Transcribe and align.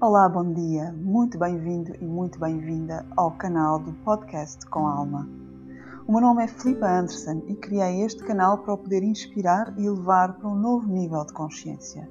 Olá, 0.00 0.28
bom 0.28 0.52
dia, 0.52 0.92
muito 0.92 1.36
bem-vindo 1.36 1.92
e 2.00 2.04
muito 2.04 2.38
bem-vinda 2.38 3.04
ao 3.16 3.32
canal 3.32 3.80
do 3.80 3.92
Podcast 4.04 4.64
com 4.66 4.86
Alma. 4.86 5.28
O 6.06 6.12
meu 6.12 6.20
nome 6.20 6.44
é 6.44 6.46
Filipa 6.46 6.86
Anderson 6.86 7.42
e 7.48 7.56
criei 7.56 8.02
este 8.02 8.22
canal 8.22 8.58
para 8.58 8.74
o 8.74 8.78
poder 8.78 9.02
inspirar 9.02 9.74
e 9.76 9.90
levar 9.90 10.34
para 10.34 10.48
um 10.48 10.54
novo 10.54 10.86
nível 10.86 11.24
de 11.24 11.32
consciência. 11.32 12.08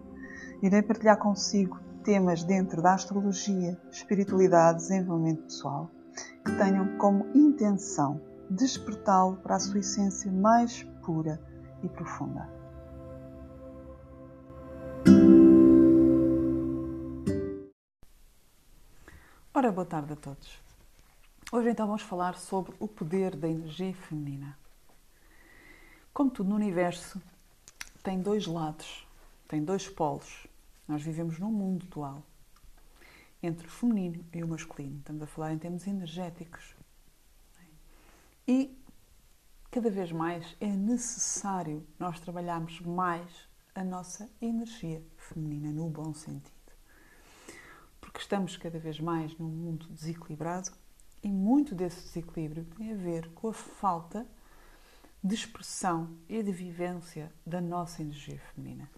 Irei 0.61 0.81
partilhar 0.81 1.17
consigo 1.17 1.79
temas 2.03 2.43
dentro 2.43 2.81
da 2.81 2.93
astrologia, 2.93 3.79
espiritualidade, 3.89 4.79
desenvolvimento 4.79 5.43
pessoal, 5.43 5.89
que 6.43 6.57
tenham 6.57 6.97
como 6.97 7.25
intenção 7.33 8.19
despertá-lo 8.49 9.37
para 9.37 9.55
a 9.55 9.59
sua 9.61 9.79
essência 9.79 10.29
mais 10.29 10.83
pura 11.05 11.39
e 11.81 11.87
profunda. 11.87 12.49
Ora, 19.67 19.75
boa 19.75 19.85
tarde 19.85 20.13
a 20.13 20.15
todos. 20.15 20.61
Hoje 21.51 21.71
então 21.71 21.87
vamos 21.87 22.01
falar 22.01 22.37
sobre 22.37 22.73
o 22.79 22.87
poder 22.87 23.35
da 23.35 23.49
energia 23.49 23.93
feminina. 23.93 24.57
Como 26.13 26.31
tudo 26.31 26.51
no 26.51 26.55
universo, 26.55 27.21
tem 28.01 28.21
dois 28.21 28.47
lados, 28.47 29.05
tem 29.45 29.61
dois 29.61 29.89
polos. 29.89 30.47
Nós 30.87 31.01
vivemos 31.03 31.37
num 31.37 31.51
mundo 31.51 31.85
dual 31.87 32.23
entre 33.43 33.67
o 33.67 33.69
feminino 33.69 34.23
e 34.33 34.41
o 34.41 34.47
masculino. 34.47 34.99
Estamos 34.99 35.23
a 35.23 35.27
falar 35.27 35.51
em 35.51 35.57
termos 35.57 35.85
energéticos. 35.85 36.73
E 38.47 38.73
cada 39.69 39.89
vez 39.89 40.13
mais 40.13 40.55
é 40.61 40.67
necessário 40.67 41.85
nós 41.99 42.21
trabalharmos 42.21 42.79
mais 42.79 43.29
a 43.75 43.83
nossa 43.83 44.29
energia 44.41 45.03
feminina, 45.17 45.73
no 45.73 45.89
bom 45.89 46.13
sentido 46.13 46.56
porque 48.07 48.21
estamos 48.21 48.55
cada 48.55 48.79
vez 48.79 49.01
mais 49.01 49.37
num 49.37 49.49
mundo 49.49 49.85
desequilibrado 49.89 50.71
e 51.21 51.27
muito 51.27 51.75
desse 51.75 52.01
desequilíbrio 52.03 52.63
tem 52.77 52.93
a 52.93 52.95
ver 52.95 53.27
com 53.33 53.49
a 53.49 53.53
falta 53.53 54.25
de 55.21 55.35
expressão 55.35 56.15
e 56.29 56.41
de 56.41 56.53
vivência 56.53 57.29
da 57.45 57.59
nossa 57.59 58.01
energia 58.01 58.39
feminina. 58.39 58.89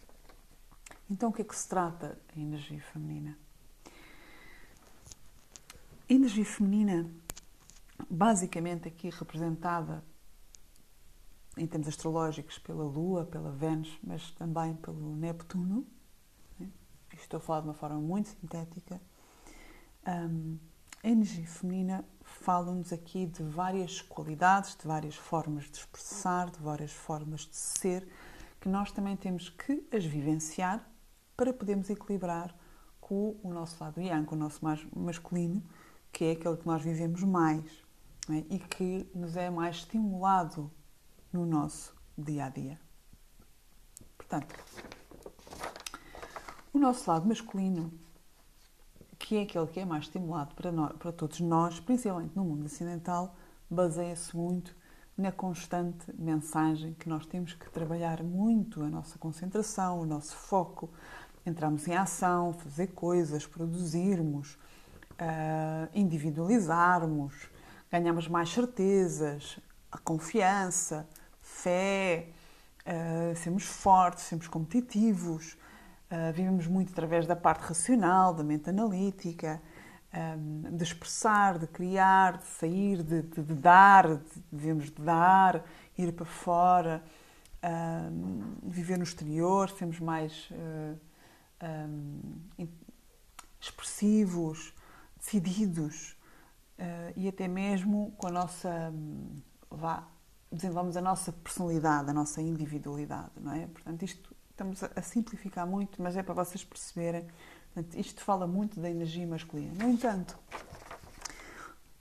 Então, 1.09 1.29
o 1.29 1.33
que 1.33 1.41
é 1.41 1.45
que 1.45 1.55
se 1.55 1.67
trata 1.67 2.19
a 2.35 2.39
energia 2.39 2.79
feminina? 2.93 3.35
A 6.07 6.13
energia 6.13 6.45
feminina, 6.45 7.09
basicamente 8.07 8.87
aqui 8.87 9.09
representada 9.09 10.03
em 11.57 11.65
termos 11.65 11.87
astrológicos 11.87 12.59
pela 12.59 12.83
Lua, 12.83 13.25
pela 13.25 13.51
Vênus, 13.51 13.97
mas 14.03 14.29
também 14.31 14.75
pelo 14.75 15.15
Neptuno, 15.15 15.87
estou 17.15 17.37
a 17.37 17.41
falar 17.41 17.61
de 17.61 17.67
uma 17.67 17.73
forma 17.73 17.99
muito 17.99 18.29
sintética, 18.29 19.01
um, 20.07 20.57
a 21.03 21.07
energia 21.07 21.47
feminina 21.47 22.03
fala-nos 22.21 22.91
aqui 22.91 23.25
de 23.25 23.41
várias 23.43 24.01
qualidades, 24.01 24.75
de 24.75 24.85
várias 24.85 25.15
formas 25.15 25.65
de 25.65 25.77
expressar, 25.77 26.49
de 26.49 26.59
várias 26.59 26.91
formas 26.91 27.41
de 27.41 27.55
ser, 27.55 28.07
que 28.59 28.67
nós 28.67 28.91
também 28.91 29.15
temos 29.15 29.49
que 29.49 29.87
as 29.91 30.03
vivenciar 30.03 30.85
para 31.37 31.53
podermos 31.53 31.89
equilibrar 31.89 32.53
com 32.99 33.39
o 33.41 33.53
nosso 33.53 33.81
lado 33.81 34.01
yang, 34.01 34.25
com 34.25 34.35
o 34.35 34.37
nosso 34.37 34.63
mais 34.63 34.85
masculino, 34.93 35.63
que 36.11 36.25
é 36.25 36.31
aquele 36.31 36.57
que 36.57 36.67
nós 36.67 36.81
vivemos 36.81 37.23
mais 37.23 37.63
é? 38.29 38.43
e 38.49 38.59
que 38.59 39.09
nos 39.15 39.37
é 39.37 39.49
mais 39.49 39.77
estimulado 39.77 40.69
no 41.31 41.45
nosso 41.45 41.95
dia 42.17 42.45
a 42.45 42.49
dia. 42.49 42.79
Portanto, 44.17 44.53
o 46.79 46.81
nosso 46.81 47.11
lado 47.11 47.27
masculino 47.27 47.91
que 49.19 49.35
é 49.35 49.41
aquele 49.41 49.67
que 49.67 49.81
é 49.81 49.85
mais 49.85 50.05
estimulado 50.05 50.55
para, 50.55 50.71
nós, 50.71 50.93
para 50.97 51.11
todos 51.11 51.41
nós, 51.41 51.77
principalmente 51.77 52.31
no 52.33 52.45
mundo 52.45 52.65
ocidental, 52.65 53.35
baseia-se 53.69 54.35
muito 54.35 54.73
na 55.17 55.29
constante 55.29 56.05
mensagem 56.17 56.93
que 56.93 57.09
nós 57.09 57.25
temos 57.25 57.53
que 57.53 57.69
trabalhar 57.69 58.23
muito 58.23 58.81
a 58.81 58.87
nossa 58.87 59.19
concentração, 59.19 59.99
o 59.99 60.05
nosso 60.05 60.33
foco, 60.33 60.89
entrarmos 61.45 61.85
em 61.85 61.95
ação, 61.97 62.53
fazer 62.53 62.87
coisas, 62.87 63.45
produzirmos, 63.45 64.53
uh, 64.53 65.89
individualizarmos, 65.93 67.49
ganhamos 67.91 68.29
mais 68.29 68.49
certezas, 68.49 69.59
a 69.91 69.97
confiança, 69.97 71.05
fé, 71.41 72.29
uh, 72.85 73.35
sermos 73.35 73.65
fortes, 73.65 74.23
sermos 74.23 74.47
competitivos, 74.47 75.57
Uh, 76.11 76.33
vivemos 76.33 76.65
muito 76.65 76.91
através 76.91 77.27
da 77.27 77.35
parte 77.35 77.61
racional, 77.61 78.33
da 78.33 78.43
mente 78.43 78.69
analítica, 78.69 79.61
um, 80.13 80.75
de 80.75 80.83
expressar, 80.83 81.59
de 81.59 81.67
criar, 81.67 82.37
de 82.37 82.45
sair, 82.45 83.03
de, 83.03 83.21
de, 83.21 83.43
de 83.43 83.53
dar, 83.53 84.17
de, 84.17 84.43
devemos 84.51 84.85
de 84.85 85.01
dar, 85.01 85.63
ir 85.97 86.13
para 86.13 86.25
fora, 86.25 87.03
um, 87.63 88.55
viver 88.63 88.97
no 88.97 89.03
exterior, 89.03 89.69
sermos 89.69 89.99
mais 89.99 90.49
uh, 90.51 90.97
um, 91.63 92.21
expressivos, 93.59 94.73
decididos 95.17 96.17
uh, 96.79 97.13
e 97.15 97.27
até 97.27 97.47
mesmo 97.47 98.13
com 98.17 98.27
a 98.27 98.31
nossa. 98.31 98.93
Vá, 99.69 100.07
desenvolvemos 100.51 100.97
a 100.97 101.01
nossa 101.01 101.31
personalidade, 101.31 102.09
a 102.09 102.13
nossa 102.13 102.41
individualidade, 102.41 103.33
não 103.39 103.53
é? 103.53 103.67
Portanto, 103.67 104.03
isto 104.03 104.28
estamos 104.59 104.83
a 104.83 105.01
simplificar 105.01 105.65
muito, 105.65 106.01
mas 106.01 106.17
é 106.17 106.23
para 106.23 106.33
vocês 106.33 106.65
perceberem. 106.65 107.25
Portanto, 107.73 107.97
isto 107.97 108.21
fala 108.21 108.45
muito 108.45 108.79
da 108.79 108.89
energia 108.89 109.25
masculina. 109.25 109.73
No 109.73 109.89
entanto, 109.89 110.37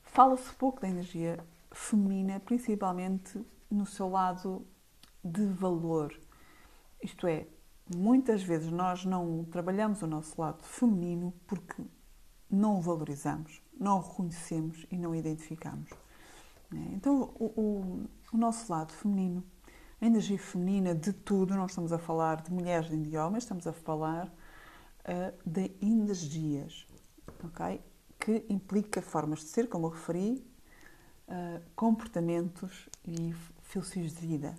fala-se 0.02 0.52
pouco 0.54 0.80
da 0.80 0.88
energia 0.88 1.38
feminina, 1.70 2.40
principalmente 2.40 3.40
no 3.70 3.86
seu 3.86 4.08
lado 4.08 4.66
de 5.22 5.46
valor. 5.46 6.12
Isto 7.00 7.28
é, 7.28 7.46
muitas 7.94 8.42
vezes 8.42 8.72
nós 8.72 9.04
não 9.04 9.44
trabalhamos 9.44 10.02
o 10.02 10.06
nosso 10.08 10.40
lado 10.40 10.64
feminino 10.64 11.32
porque 11.46 11.84
não 12.50 12.78
o 12.78 12.82
valorizamos, 12.82 13.62
não 13.78 13.98
o 13.98 14.00
reconhecemos 14.00 14.84
e 14.90 14.96
não 14.98 15.10
o 15.10 15.14
identificamos. 15.14 15.90
Então, 16.92 17.32
o, 17.38 17.44
o, 17.44 18.04
o 18.32 18.36
nosso 18.36 18.70
lado 18.70 18.92
feminino 18.92 19.44
a 20.00 20.06
energia 20.06 20.38
feminina 20.38 20.94
de 20.94 21.12
tudo, 21.12 21.54
não 21.54 21.66
estamos 21.66 21.92
a 21.92 21.98
falar 21.98 22.42
de 22.42 22.52
mulheres 22.52 22.88
nem 22.88 23.02
de 23.02 23.16
homens, 23.16 23.44
estamos 23.44 23.66
a 23.66 23.72
falar 23.72 24.26
uh, 24.26 25.34
de 25.44 25.72
energias, 25.82 26.86
ok? 27.44 27.80
Que 28.18 28.44
implica 28.48 29.02
formas 29.02 29.40
de 29.40 29.46
ser, 29.46 29.68
como 29.68 29.86
eu 29.86 29.90
referi, 29.90 30.46
uh, 31.28 31.60
comportamentos 31.74 32.88
e 33.04 33.34
filosofias 33.62 34.12
de 34.12 34.26
vida. 34.26 34.54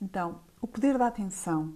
Então, 0.00 0.40
o 0.60 0.66
poder 0.66 0.98
da 0.98 1.06
atenção 1.06 1.74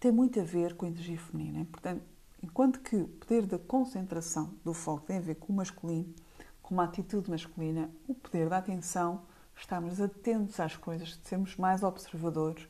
tem 0.00 0.10
muito 0.10 0.40
a 0.40 0.44
ver 0.44 0.74
com 0.74 0.84
a 0.84 0.88
energia 0.88 1.18
feminina. 1.18 1.64
Portanto, 1.70 2.02
enquanto 2.42 2.80
que 2.80 2.96
o 2.96 3.08
poder 3.08 3.46
da 3.46 3.58
concentração, 3.58 4.52
do 4.64 4.74
foco, 4.74 5.06
tem 5.06 5.18
a 5.18 5.20
ver 5.20 5.36
com 5.36 5.52
o 5.52 5.56
masculino, 5.56 6.12
com 6.60 6.74
uma 6.74 6.84
atitude 6.84 7.30
masculina, 7.30 7.88
o 8.08 8.14
poder 8.14 8.48
da 8.48 8.58
atenção 8.58 9.22
estarmos 9.56 10.00
atentos 10.00 10.60
às 10.60 10.76
coisas, 10.76 11.08
de 11.08 11.26
sermos 11.26 11.56
mais 11.56 11.82
observadores, 11.82 12.68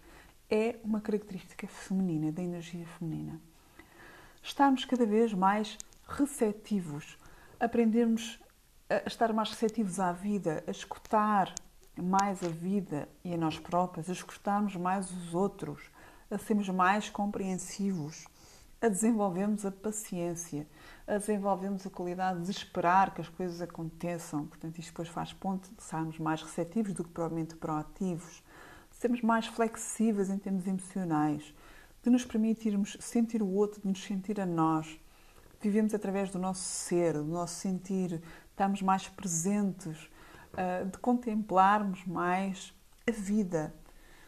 é 0.48 0.76
uma 0.84 1.00
característica 1.00 1.66
feminina, 1.66 2.30
da 2.30 2.42
energia 2.42 2.86
feminina. 2.98 3.40
Estarmos 4.42 4.84
cada 4.84 5.04
vez 5.04 5.34
mais 5.34 5.76
receptivos, 6.06 7.18
aprendermos 7.58 8.38
a 8.88 9.06
estar 9.06 9.32
mais 9.32 9.50
receptivos 9.50 9.98
à 9.98 10.12
vida, 10.12 10.62
a 10.66 10.70
escutar 10.70 11.52
mais 11.96 12.42
a 12.44 12.48
vida 12.48 13.08
e 13.24 13.34
a 13.34 13.36
nós 13.36 13.58
próprios, 13.58 14.08
a 14.08 14.12
escutarmos 14.12 14.76
mais 14.76 15.10
os 15.10 15.34
outros, 15.34 15.90
a 16.30 16.38
sermos 16.38 16.68
mais 16.68 17.10
compreensivos, 17.10 18.26
a 18.80 18.88
desenvolvermos 18.88 19.64
a 19.64 19.70
paciência, 19.70 20.66
a 21.06 21.18
desenvolvermos 21.18 21.86
a 21.86 21.90
qualidade 21.90 22.42
de 22.42 22.50
esperar 22.50 23.14
que 23.14 23.20
as 23.20 23.28
coisas 23.28 23.60
aconteçam. 23.60 24.46
Portanto, 24.46 24.78
isto 24.78 24.90
depois 24.90 25.08
faz 25.08 25.32
ponto 25.32 25.68
de 25.74 25.82
sermos 25.82 26.18
mais 26.18 26.42
receptivos 26.42 26.92
do 26.92 27.04
que 27.04 27.10
provavelmente 27.10 27.56
proativos, 27.56 28.42
de 28.90 28.96
sermos 28.96 29.22
mais 29.22 29.46
flexíveis 29.46 30.30
em 30.30 30.38
termos 30.38 30.66
emocionais, 30.66 31.54
de 32.02 32.10
nos 32.10 32.24
permitirmos 32.24 32.96
sentir 33.00 33.42
o 33.42 33.48
outro, 33.48 33.80
de 33.80 33.88
nos 33.88 34.02
sentir 34.02 34.40
a 34.40 34.46
nós. 34.46 35.00
Vivemos 35.60 35.94
através 35.94 36.30
do 36.30 36.38
nosso 36.38 36.62
ser, 36.62 37.14
do 37.14 37.24
nosso 37.24 37.54
sentir, 37.54 38.22
estamos 38.50 38.82
mais 38.82 39.08
presentes, 39.08 40.10
ah, 40.56 40.84
de 40.84 40.98
contemplarmos 40.98 42.04
mais 42.06 42.72
a 43.06 43.10
vida, 43.10 43.74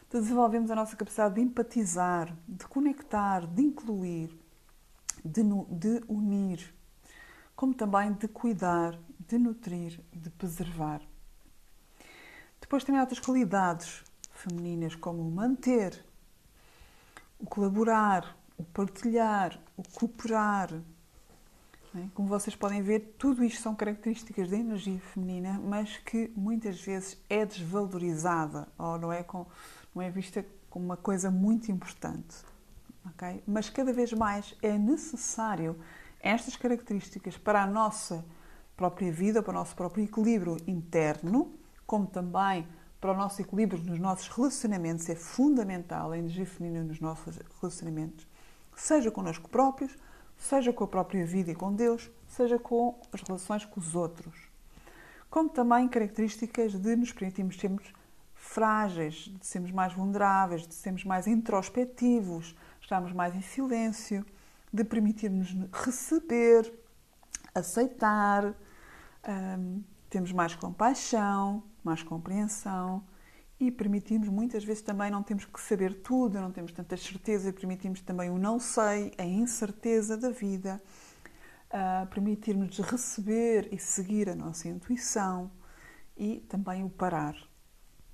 de 0.09 0.19
desenvolvermos 0.19 0.71
a 0.71 0.75
nossa 0.75 0.95
capacidade 0.95 1.35
de 1.35 1.41
empatizar, 1.41 2.35
de 2.47 2.65
conectar, 2.65 3.45
de 3.45 3.61
incluir 3.61 4.37
de, 5.23 5.43
de 5.69 6.03
unir, 6.07 6.73
como 7.55 7.73
também 7.73 8.13
de 8.13 8.27
cuidar, 8.27 8.97
de 9.19 9.37
nutrir, 9.37 10.01
de 10.11 10.29
preservar. 10.31 11.01
Depois 12.59 12.83
também 12.83 12.99
há 12.99 13.03
outras 13.03 13.19
qualidades 13.19 14.03
femininas, 14.31 14.95
como 14.95 15.21
o 15.21 15.31
manter, 15.31 16.03
o 17.37 17.45
colaborar, 17.45 18.35
o 18.57 18.63
partilhar, 18.63 19.59
o 19.77 19.83
cooperar, 19.83 20.69
É? 21.95 22.07
Como 22.13 22.27
vocês 22.27 22.55
podem 22.55 22.83
ver, 22.83 23.15
tudo 23.17 23.43
isto 23.43 23.61
são 23.61 23.73
características 23.73 24.49
da 24.49 24.57
energia 24.57 24.99
feminina, 24.99 25.59
mas 25.63 25.97
que 25.97 26.31
muitas 26.35 26.79
vezes 26.79 27.17
é 27.27 27.43
desvalorizada 27.43 28.67
ou 28.77 28.97
não 28.99 29.11
é, 29.11 29.23
com, 29.23 29.47
não 29.99 30.05
é 30.05 30.09
vista 30.09 30.45
como 30.69 30.85
uma 30.85 30.95
coisa 30.95 31.29
muito 31.29 31.69
importante. 31.69 32.37
Okay? 33.11 33.43
Mas 33.45 33.69
cada 33.69 33.91
vez 33.91 34.13
mais 34.13 34.55
é 34.61 34.77
necessário 34.77 35.77
estas 36.21 36.55
características 36.55 37.37
para 37.37 37.61
a 37.61 37.67
nossa 37.67 38.25
própria 38.77 39.11
vida, 39.11 39.43
para 39.43 39.51
o 39.51 39.53
nosso 39.53 39.75
próprio 39.75 40.05
equilíbrio 40.05 40.57
interno, 40.65 41.51
como 41.85 42.07
também 42.07 42.65
para 43.01 43.11
o 43.11 43.15
nosso 43.15 43.41
equilíbrio 43.41 43.83
nos 43.83 43.99
nossos 43.99 44.29
relacionamentos. 44.29 45.09
É 45.09 45.15
fundamental 45.15 46.15
energia 46.15 46.45
feminina 46.45 46.85
nos 46.85 47.01
nossos 47.01 47.37
relacionamentos, 47.59 48.25
seja 48.75 49.11
connosco 49.11 49.49
próprios, 49.49 49.97
seja 50.37 50.71
com 50.71 50.85
a 50.85 50.87
própria 50.87 51.25
vida 51.25 51.51
e 51.51 51.55
com 51.55 51.73
Deus, 51.73 52.09
seja 52.25 52.57
com 52.57 52.97
as 53.11 53.21
relações 53.21 53.65
com 53.65 53.81
os 53.81 53.95
outros. 53.95 54.47
Como 55.29 55.49
também 55.49 55.89
características 55.89 56.73
de 56.73 56.95
nos 56.95 57.11
permitirmos 57.11 57.57
sermos 57.57 57.98
frágeis, 58.39 59.31
de 59.37 59.45
sermos 59.45 59.69
mais 59.71 59.93
vulneráveis, 59.93 60.65
de 60.65 60.73
sermos 60.73 61.03
mais 61.03 61.27
introspectivos, 61.27 62.55
estarmos 62.81 63.11
mais 63.11 63.35
em 63.35 63.41
silêncio, 63.41 64.25
de 64.73 64.83
permitirmos 64.83 65.55
receber, 65.73 66.73
aceitar, 67.53 68.55
um, 69.27 69.83
temos 70.09 70.31
mais 70.31 70.55
compaixão, 70.55 71.61
mais 71.83 72.01
compreensão 72.01 73.03
e 73.59 73.69
permitimos 73.69 74.29
muitas 74.29 74.63
vezes 74.63 74.81
também 74.81 75.11
não 75.11 75.21
temos 75.21 75.43
que 75.43 75.59
saber 75.59 76.01
tudo, 76.01 76.39
não 76.39 76.51
temos 76.51 76.71
tantas 76.71 77.01
certezas, 77.01 77.51
permitimos 77.51 77.99
também 78.01 78.29
o 78.29 78.37
não 78.37 78.57
sei, 78.57 79.11
a 79.17 79.25
incerteza 79.25 80.15
da 80.15 80.29
vida, 80.29 80.81
uh, 81.67 82.07
permitirmos 82.07 82.79
receber 82.79 83.67
e 83.71 83.77
seguir 83.77 84.29
a 84.29 84.35
nossa 84.35 84.69
intuição 84.69 85.51
e 86.17 86.37
também 86.47 86.85
o 86.85 86.89
parar. 86.89 87.35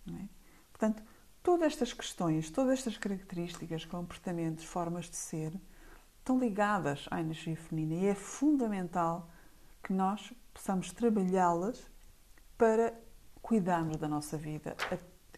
É? 0.07 0.28
Portanto, 0.72 1.04
todas 1.42 1.74
estas 1.74 1.94
questões, 1.94 2.50
todas 2.52 2.80
estas 2.80 2.98
características, 2.98 3.86
comportamentos, 3.86 4.66
formas 4.66 5.10
de 5.10 5.16
ser, 5.16 5.54
estão 6.19 6.40
ligadas 6.40 7.06
à 7.12 7.19
energia 7.19 7.56
feminina 7.56 8.02
e 8.02 8.06
é 8.07 8.16
fundamental 8.16 9.30
que 9.84 9.94
nós 9.94 10.34
possamos 10.54 10.92
trabalhá-las 10.92 11.90
para 12.57 13.00
cuidarmos 13.42 13.98
da 13.98 14.07
nossa 14.07 14.38
vida 14.38 14.75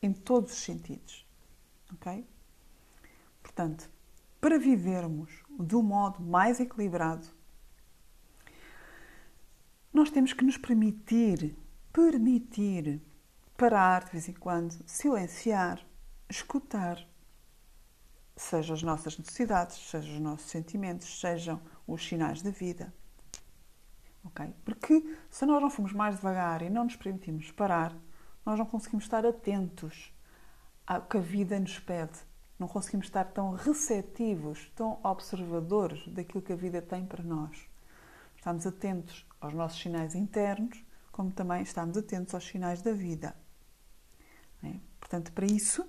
em 0.02 0.14
todos 0.14 0.54
os 0.54 0.60
sentidos. 0.60 1.25
Ok? 1.94 2.25
Portanto, 3.42 3.90
para 4.40 4.58
vivermos 4.58 5.44
de 5.60 5.75
um 5.75 5.81
modo 5.81 6.22
mais 6.22 6.60
equilibrado, 6.60 7.28
nós 9.92 10.10
temos 10.12 10.31
que 10.31 10.46
nos 10.46 10.58
permitir, 10.58 11.58
permitir 11.92 13.02
parar 13.57 14.06
de 14.06 14.12
vez 14.12 14.30
em 14.30 14.33
quando, 14.33 14.77
silenciar, 14.86 15.83
escutar, 16.30 17.04
seja 18.36 18.75
as 18.75 18.83
nossas 18.83 19.18
necessidades, 19.18 19.77
sejam 19.89 20.13
os 20.13 20.21
nossos 20.21 20.50
sentimentos, 20.50 21.19
sejam 21.19 21.59
os 21.88 22.07
sinais 22.07 22.44
da 22.44 22.51
vida. 22.51 22.94
Ok? 24.24 24.54
Porque 24.63 25.18
se 25.30 25.45
nós 25.45 25.59
não 25.59 25.71
formos 25.71 25.92
mais 25.92 26.18
devagar 26.18 26.62
e 26.62 26.69
não 26.69 26.83
nos 26.83 26.95
permitirmos 26.95 27.51
parar, 27.51 27.95
nós 28.45 28.59
não 28.59 28.65
conseguimos 28.65 29.06
estar 29.06 29.25
atentos 29.25 30.13
ao 30.86 31.01
que 31.01 31.18
a 31.18 31.21
vida 31.21 31.59
nos 31.59 31.80
pede. 31.80 32.19
Não 32.59 32.68
conseguimos 32.68 33.07
estar 33.07 33.25
tão 33.25 33.51
receptivos, 33.51 34.71
tão 34.75 35.00
observadores 35.04 36.07
daquilo 36.09 36.44
que 36.44 36.54
a 36.54 36.56
vida 36.56 36.81
tem 36.81 37.06
para 37.06 37.24
nós. 37.24 37.68
Estamos 38.36 38.68
atentos 38.68 39.25
aos 39.42 39.54
nossos 39.54 39.81
sinais 39.81 40.13
internos, 40.13 40.83
como 41.12 41.31
também 41.31 41.63
estamos 41.63 41.98
atentos 41.98 42.36
aos 42.36 42.45
sinais 42.45 42.81
da 42.81 42.94
vida. 42.94 43.36
É? 44.63 44.74
Portanto, 45.00 45.31
para 45.31 45.45
isso, 45.45 45.88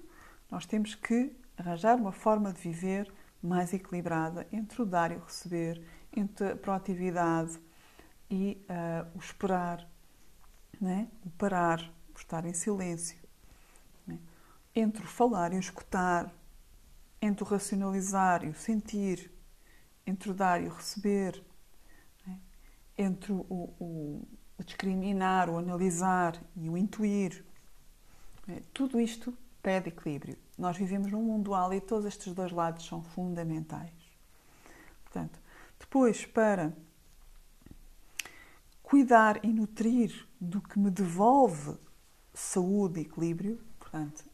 nós 0.50 0.66
temos 0.66 0.94
que 0.94 1.32
arranjar 1.56 1.96
uma 1.96 2.12
forma 2.12 2.52
de 2.52 2.60
viver 2.60 3.12
mais 3.42 3.72
equilibrada 3.72 4.46
entre 4.52 4.82
o 4.82 4.86
dar 4.86 5.12
e 5.12 5.16
o 5.16 5.20
receber, 5.20 5.82
entre 6.14 6.52
a 6.52 6.56
proatividade 6.56 7.58
e 8.30 8.64
uh, 8.68 9.16
o 9.16 9.18
esperar, 9.18 9.88
é? 10.82 11.06
o 11.24 11.30
parar, 11.30 11.92
estar 12.16 12.44
em 12.44 12.52
silêncio. 12.52 13.18
Né? 14.06 14.18
Entre 14.74 15.02
o 15.02 15.06
falar 15.06 15.52
e 15.52 15.56
o 15.56 15.60
escutar, 15.60 16.32
entre 17.20 17.42
o 17.42 17.46
racionalizar 17.46 18.44
e 18.44 18.48
o 18.48 18.54
sentir, 18.54 19.30
entre 20.06 20.30
o 20.30 20.34
dar 20.34 20.62
e 20.62 20.66
o 20.66 20.70
receber, 20.70 21.42
né? 22.26 22.40
entre 22.96 23.32
o, 23.32 23.40
o, 23.48 24.28
o, 24.58 24.64
discriminar, 24.64 25.48
o 25.48 25.58
analisar 25.58 26.40
e 26.56 26.68
o 26.68 26.76
intuir. 26.76 27.44
Né? 28.48 28.62
Tudo 28.72 28.98
isto 28.98 29.36
pede 29.62 29.90
equilíbrio. 29.90 30.36
Nós 30.56 30.76
vivemos 30.76 31.12
num 31.12 31.22
mundo 31.22 31.44
dual 31.44 31.72
e 31.72 31.80
todos 31.80 32.06
estes 32.06 32.32
dois 32.32 32.50
lados 32.50 32.86
são 32.86 33.02
fundamentais. 33.02 33.92
Portanto, 35.04 35.38
depois, 35.78 36.24
para 36.24 36.72
cuidar 38.82 39.44
e 39.44 39.48
nutrir 39.48 40.26
do 40.40 40.60
que 40.62 40.78
me 40.78 40.90
devolve 40.90 41.76
saúde 42.32 43.00
e 43.00 43.02
equilíbrio. 43.02 43.60
Portanto, 43.78 44.24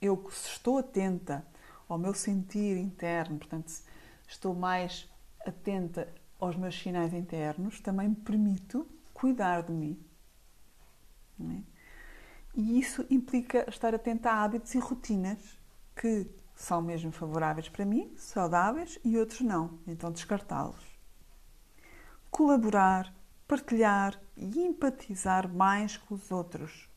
eu 0.00 0.22
estou 0.28 0.78
atenta 0.78 1.46
ao 1.88 1.98
meu 1.98 2.12
sentir 2.12 2.76
interno, 2.76 3.38
portanto, 3.38 3.72
estou 4.28 4.54
mais 4.54 5.08
atenta 5.44 6.12
aos 6.38 6.56
meus 6.56 6.78
sinais 6.78 7.14
internos, 7.14 7.80
também 7.80 8.08
me 8.08 8.16
permito 8.16 8.86
cuidar 9.14 9.62
de 9.62 9.72
mim. 9.72 9.98
E 12.56 12.78
isso 12.78 13.04
implica 13.10 13.68
estar 13.68 13.94
atenta 13.94 14.30
a 14.30 14.42
hábitos 14.42 14.74
e 14.74 14.78
rotinas 14.78 15.38
que 15.94 16.26
são 16.54 16.80
mesmo 16.80 17.12
favoráveis 17.12 17.68
para 17.68 17.84
mim, 17.84 18.10
saudáveis, 18.16 18.98
e 19.04 19.18
outros 19.18 19.42
não, 19.42 19.78
então 19.86 20.10
descartá-los. 20.10 20.82
Colaborar, 22.30 23.14
partilhar 23.46 24.18
e 24.34 24.60
empatizar 24.60 25.46
mais 25.52 25.98
com 25.98 26.14
os 26.14 26.30
outros. 26.30 26.88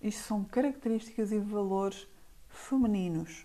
Isto 0.00 0.22
são 0.22 0.44
características 0.44 1.32
e 1.32 1.40
valores 1.40 2.06
femininos. 2.48 3.44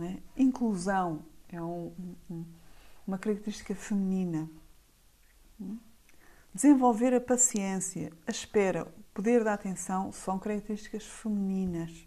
É? 0.00 0.18
Inclusão 0.36 1.24
é 1.48 1.62
um, 1.62 1.92
uma 3.06 3.18
característica 3.18 3.74
feminina. 3.74 4.50
Desenvolver 6.54 7.14
a 7.14 7.20
paciência, 7.20 8.12
a 8.26 8.30
espera, 8.30 8.84
o 8.84 9.02
poder 9.14 9.42
da 9.42 9.54
atenção 9.54 10.12
são 10.12 10.38
características 10.38 11.04
femininas. 11.04 12.06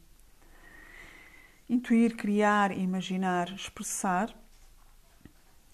Intuir, 1.68 2.16
criar, 2.16 2.72
imaginar, 2.78 3.52
expressar, 3.54 4.36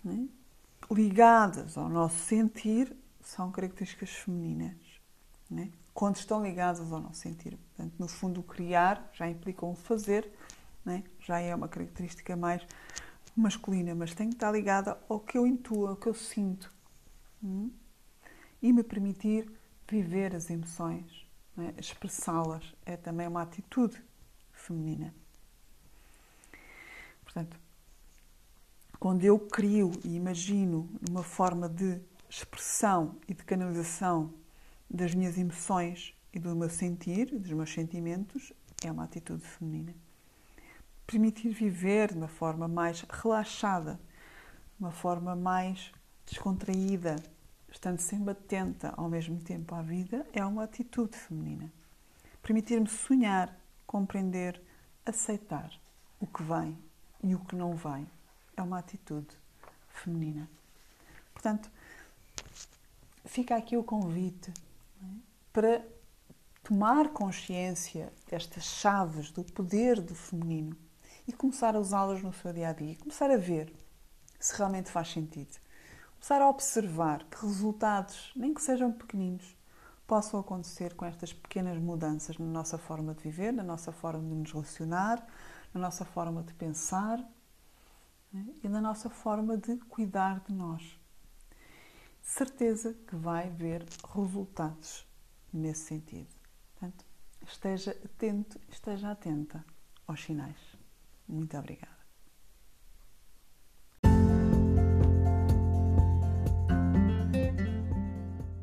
é? 0.05 0.93
ligadas 0.93 1.77
ao 1.77 1.89
nosso 1.89 2.19
sentir, 2.19 2.95
são 3.19 3.51
características 3.51 4.09
femininas. 4.11 4.77
É? 5.57 5.67
quando 5.93 6.15
estão 6.15 6.43
ligadas 6.43 6.91
ao 6.91 6.99
nosso 6.99 7.19
sentir. 7.19 7.57
Portanto, 7.57 7.93
no 7.99 8.07
fundo, 8.07 8.41
criar 8.41 9.09
já 9.13 9.29
implica 9.29 9.65
um 9.65 9.75
fazer, 9.75 10.31
né? 10.85 11.03
já 11.19 11.39
é 11.39 11.53
uma 11.53 11.67
característica 11.67 12.35
mais 12.35 12.65
masculina, 13.35 13.93
mas 13.93 14.13
tem 14.13 14.29
que 14.29 14.35
estar 14.35 14.51
ligada 14.51 14.97
ao 15.09 15.19
que 15.19 15.37
eu 15.37 15.45
intuo, 15.45 15.87
ao 15.87 15.95
que 15.95 16.07
eu 16.07 16.13
sinto. 16.13 16.71
Hum? 17.43 17.71
E 18.61 18.71
me 18.71 18.83
permitir 18.83 19.51
viver 19.89 20.35
as 20.35 20.49
emoções, 20.49 21.25
né? 21.57 21.73
expressá-las, 21.77 22.63
é 22.85 22.95
também 22.95 23.27
uma 23.27 23.41
atitude 23.41 24.01
feminina. 24.53 25.13
Portanto, 27.23 27.59
quando 28.99 29.23
eu 29.23 29.39
crio 29.39 29.91
e 30.05 30.15
imagino 30.15 30.87
uma 31.09 31.23
forma 31.23 31.67
de 31.67 31.99
expressão 32.29 33.17
e 33.27 33.33
de 33.33 33.43
canalização 33.43 34.33
das 34.89 35.15
minhas 35.15 35.37
emoções 35.37 36.13
e 36.33 36.39
do 36.39 36.55
meu 36.55 36.69
sentir, 36.69 37.25
dos 37.37 37.51
meus 37.51 37.73
sentimentos, 37.73 38.53
é 38.83 38.91
uma 38.91 39.03
atitude 39.03 39.43
feminina. 39.43 39.93
Permitir 41.07 41.49
viver 41.49 42.11
de 42.11 42.17
uma 42.17 42.27
forma 42.27 42.67
mais 42.67 43.01
relaxada, 43.01 43.99
uma 44.79 44.91
forma 44.91 45.35
mais 45.35 45.91
descontraída, 46.25 47.15
estando 47.71 47.99
sempre 47.99 48.31
atenta 48.31 48.93
ao 48.97 49.09
mesmo 49.09 49.39
tempo 49.39 49.73
à 49.73 49.81
vida, 49.81 50.27
é 50.33 50.45
uma 50.45 50.63
atitude 50.63 51.17
feminina. 51.17 51.71
Permitir-me 52.43 52.87
sonhar, 52.87 53.55
compreender, 53.87 54.61
aceitar 55.05 55.71
o 56.19 56.27
que 56.27 56.43
vem 56.43 56.77
e 57.23 57.33
o 57.33 57.39
que 57.39 57.55
não 57.55 57.75
vem 57.75 58.07
é 58.55 58.61
uma 58.61 58.79
atitude 58.79 59.35
feminina. 59.89 60.49
Portanto, 61.33 61.71
fica 63.25 63.55
aqui 63.55 63.77
o 63.77 63.83
convite 63.83 64.53
para 65.53 65.85
tomar 66.63 67.09
consciência 67.09 68.11
destas 68.29 68.63
chaves 68.63 69.31
do 69.31 69.43
poder 69.43 69.99
do 69.99 70.13
feminino 70.13 70.75
e 71.27 71.33
começar 71.33 71.75
a 71.75 71.79
usá-las 71.79 72.21
no 72.21 72.33
seu 72.33 72.53
dia 72.53 72.69
a 72.69 72.73
dia, 72.73 72.95
começar 72.97 73.29
a 73.31 73.37
ver 73.37 73.73
se 74.39 74.55
realmente 74.57 74.89
faz 74.91 75.09
sentido. 75.09 75.57
Começar 76.21 76.43
a 76.43 76.49
observar 76.49 77.23
que 77.25 77.41
resultados, 77.43 78.31
nem 78.35 78.53
que 78.53 78.61
sejam 78.61 78.91
pequeninos, 78.91 79.57
possam 80.05 80.39
acontecer 80.39 80.93
com 80.93 81.03
estas 81.03 81.33
pequenas 81.33 81.81
mudanças 81.81 82.37
na 82.37 82.45
nossa 82.45 82.77
forma 82.77 83.15
de 83.15 83.23
viver, 83.23 83.51
na 83.51 83.63
nossa 83.63 83.91
forma 83.91 84.21
de 84.21 84.35
nos 84.35 84.51
relacionar, 84.51 85.27
na 85.73 85.81
nossa 85.81 86.05
forma 86.05 86.43
de 86.43 86.53
pensar 86.53 87.17
né? 88.31 88.53
e 88.63 88.69
na 88.69 88.79
nossa 88.79 89.09
forma 89.09 89.57
de 89.57 89.77
cuidar 89.77 90.41
de 90.41 90.53
nós. 90.53 90.95
Certeza 92.21 92.93
que 92.93 93.15
vai 93.15 93.49
ver 93.49 93.83
resultados 94.13 95.07
nesse 95.51 95.85
sentido. 95.85 96.29
Portanto, 96.73 97.03
esteja 97.47 97.99
atento, 98.05 98.61
esteja 98.69 99.11
atenta 99.11 99.65
aos 100.07 100.23
sinais. 100.23 100.77
Muito 101.27 101.57
obrigada. 101.57 102.00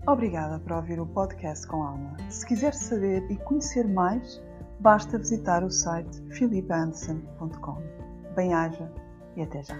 Obrigada 0.08 0.58
por 0.60 0.72
ouvir 0.72 0.98
o 0.98 1.06
podcast 1.06 1.66
com 1.66 1.82
Alma. 1.82 2.16
Se 2.30 2.46
quiser 2.46 2.72
saber 2.72 3.30
e 3.30 3.36
conhecer 3.36 3.86
mais, 3.86 4.42
basta 4.80 5.18
visitar 5.18 5.62
o 5.62 5.70
site 5.70 6.22
philipanderson.com. 6.30 7.76
Bem-aja 8.34 8.90
e 9.36 9.42
até 9.42 9.62
já! 9.62 9.76